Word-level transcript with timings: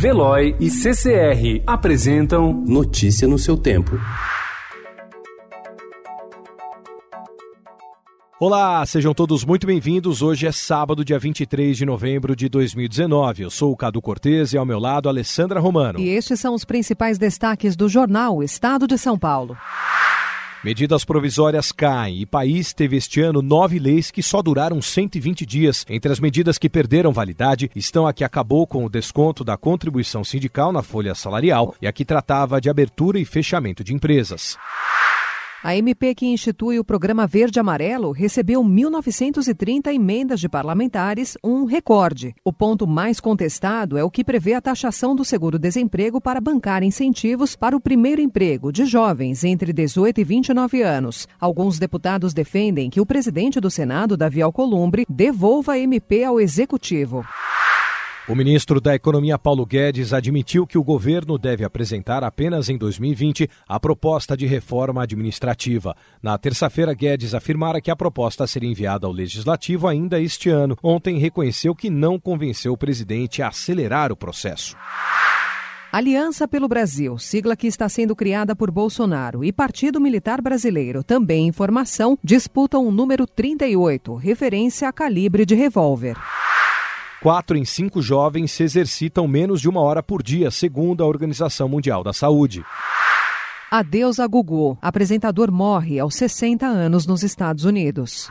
Veloy 0.00 0.56
e 0.58 0.70
CCR 0.70 1.62
apresentam 1.66 2.54
Notícia 2.54 3.28
no 3.28 3.38
seu 3.38 3.54
tempo. 3.54 4.00
Olá, 8.40 8.86
sejam 8.86 9.12
todos 9.12 9.44
muito 9.44 9.66
bem-vindos. 9.66 10.22
Hoje 10.22 10.46
é 10.46 10.52
sábado, 10.52 11.04
dia 11.04 11.18
23 11.18 11.76
de 11.76 11.84
novembro 11.84 12.34
de 12.34 12.48
2019. 12.48 13.42
Eu 13.42 13.50
sou 13.50 13.72
o 13.72 13.76
Cadu 13.76 14.00
Cortez 14.00 14.54
e 14.54 14.56
ao 14.56 14.64
meu 14.64 14.78
lado 14.78 15.06
Alessandra 15.06 15.60
Romano. 15.60 16.00
E 16.00 16.08
estes 16.08 16.40
são 16.40 16.54
os 16.54 16.64
principais 16.64 17.18
destaques 17.18 17.76
do 17.76 17.86
jornal 17.86 18.42
Estado 18.42 18.86
de 18.86 18.96
São 18.96 19.18
Paulo. 19.18 19.54
Medidas 20.62 21.06
provisórias 21.06 21.72
caem 21.72 22.20
e 22.20 22.26
país 22.26 22.74
teve 22.74 22.94
este 22.94 23.22
ano 23.22 23.40
nove 23.40 23.78
leis 23.78 24.10
que 24.10 24.22
só 24.22 24.42
duraram 24.42 24.82
120 24.82 25.46
dias. 25.46 25.86
Entre 25.88 26.12
as 26.12 26.20
medidas 26.20 26.58
que 26.58 26.68
perderam 26.68 27.12
validade 27.12 27.70
estão 27.74 28.06
a 28.06 28.12
que 28.12 28.22
acabou 28.22 28.66
com 28.66 28.84
o 28.84 28.90
desconto 28.90 29.42
da 29.42 29.56
contribuição 29.56 30.22
sindical 30.22 30.70
na 30.70 30.82
folha 30.82 31.14
salarial 31.14 31.74
e 31.80 31.86
a 31.86 31.92
que 31.92 32.04
tratava 32.04 32.60
de 32.60 32.68
abertura 32.68 33.18
e 33.18 33.24
fechamento 33.24 33.82
de 33.82 33.94
empresas. 33.94 34.58
A 35.62 35.76
MP 35.76 36.14
que 36.14 36.24
institui 36.24 36.78
o 36.78 36.84
programa 36.84 37.26
Verde 37.26 37.60
Amarelo 37.60 38.12
recebeu 38.12 38.64
1.930 38.64 39.92
emendas 39.92 40.40
de 40.40 40.48
parlamentares, 40.48 41.36
um 41.44 41.64
recorde. 41.66 42.34
O 42.42 42.50
ponto 42.50 42.86
mais 42.86 43.20
contestado 43.20 43.98
é 43.98 44.02
o 44.02 44.10
que 44.10 44.24
prevê 44.24 44.54
a 44.54 44.62
taxação 44.62 45.14
do 45.14 45.22
seguro-desemprego 45.22 46.18
para 46.18 46.40
bancar 46.40 46.82
incentivos 46.82 47.56
para 47.56 47.76
o 47.76 47.80
primeiro 47.80 48.22
emprego 48.22 48.72
de 48.72 48.86
jovens 48.86 49.44
entre 49.44 49.70
18 49.70 50.22
e 50.22 50.24
29 50.24 50.80
anos. 50.80 51.28
Alguns 51.38 51.78
deputados 51.78 52.32
defendem 52.32 52.88
que 52.88 53.00
o 53.00 53.04
presidente 53.04 53.60
do 53.60 53.70
Senado, 53.70 54.16
Davi 54.16 54.40
Alcolumbre, 54.40 55.04
devolva 55.10 55.72
a 55.72 55.78
MP 55.78 56.24
ao 56.24 56.40
executivo. 56.40 57.22
O 58.30 58.34
ministro 58.36 58.80
da 58.80 58.94
Economia 58.94 59.36
Paulo 59.36 59.66
Guedes 59.66 60.12
admitiu 60.12 60.64
que 60.64 60.78
o 60.78 60.84
governo 60.84 61.36
deve 61.36 61.64
apresentar 61.64 62.22
apenas 62.22 62.68
em 62.68 62.78
2020 62.78 63.50
a 63.68 63.80
proposta 63.80 64.36
de 64.36 64.46
reforma 64.46 65.02
administrativa. 65.02 65.96
Na 66.22 66.38
terça-feira, 66.38 66.94
Guedes 66.94 67.34
afirmara 67.34 67.80
que 67.80 67.90
a 67.90 67.96
proposta 67.96 68.46
seria 68.46 68.70
enviada 68.70 69.04
ao 69.04 69.12
legislativo 69.12 69.88
ainda 69.88 70.20
este 70.20 70.48
ano. 70.48 70.76
Ontem 70.80 71.18
reconheceu 71.18 71.74
que 71.74 71.90
não 71.90 72.20
convenceu 72.20 72.72
o 72.72 72.78
presidente 72.78 73.42
a 73.42 73.48
acelerar 73.48 74.12
o 74.12 74.16
processo. 74.16 74.76
Aliança 75.90 76.46
pelo 76.46 76.68
Brasil, 76.68 77.18
sigla 77.18 77.56
que 77.56 77.66
está 77.66 77.88
sendo 77.88 78.14
criada 78.14 78.54
por 78.54 78.70
Bolsonaro, 78.70 79.44
e 79.44 79.52
Partido 79.52 80.00
Militar 80.00 80.40
Brasileiro, 80.40 81.02
também 81.02 81.48
em 81.48 81.52
formação, 81.52 82.16
disputam 82.22 82.86
o 82.86 82.92
número 82.92 83.26
38, 83.26 84.14
referência 84.14 84.88
a 84.88 84.92
calibre 84.92 85.44
de 85.44 85.56
revólver. 85.56 86.16
Quatro 87.22 87.54
em 87.54 87.66
cinco 87.66 88.00
jovens 88.00 88.50
se 88.50 88.62
exercitam 88.62 89.28
menos 89.28 89.60
de 89.60 89.68
uma 89.68 89.82
hora 89.82 90.02
por 90.02 90.22
dia, 90.22 90.50
segundo 90.50 91.04
a 91.04 91.06
Organização 91.06 91.68
Mundial 91.68 92.02
da 92.02 92.14
Saúde. 92.14 92.64
Adeus 93.70 94.18
a 94.18 94.26
Gugu. 94.26 94.78
Apresentador 94.80 95.52
morre 95.52 95.98
aos 95.98 96.14
60 96.14 96.66
anos 96.66 97.06
nos 97.06 97.22
Estados 97.22 97.64
Unidos. 97.66 98.30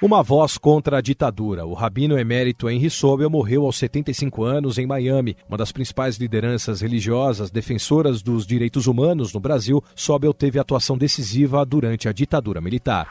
Uma 0.00 0.22
voz 0.22 0.56
contra 0.58 0.98
a 0.98 1.00
ditadura. 1.00 1.66
O 1.66 1.74
rabino 1.74 2.16
emérito 2.16 2.70
Henry 2.70 2.88
Sobel 2.88 3.28
morreu 3.28 3.64
aos 3.66 3.76
75 3.78 4.44
anos 4.44 4.78
em 4.78 4.86
Miami. 4.86 5.36
Uma 5.48 5.58
das 5.58 5.72
principais 5.72 6.16
lideranças 6.16 6.80
religiosas 6.80 7.50
defensoras 7.50 8.22
dos 8.22 8.46
direitos 8.46 8.86
humanos 8.86 9.32
no 9.32 9.40
Brasil, 9.40 9.82
Sobel 9.94 10.32
teve 10.32 10.58
atuação 10.58 10.96
decisiva 10.96 11.64
durante 11.66 12.08
a 12.08 12.12
ditadura 12.12 12.60
militar. 12.60 13.08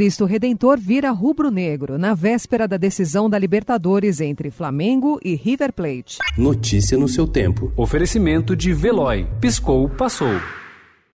Cristo 0.00 0.24
Redentor 0.24 0.78
vira 0.80 1.10
rubro-negro 1.10 1.98
na 1.98 2.14
véspera 2.14 2.66
da 2.66 2.78
decisão 2.78 3.28
da 3.28 3.38
Libertadores 3.38 4.18
entre 4.18 4.50
Flamengo 4.50 5.20
e 5.22 5.34
River 5.34 5.74
Plate. 5.74 6.16
Notícia 6.38 6.96
no 6.96 7.06
seu 7.06 7.28
tempo. 7.28 7.70
Oferecimento 7.76 8.56
de 8.56 8.72
Veloy. 8.72 9.28
Piscou, 9.42 9.90
passou. 9.90 10.40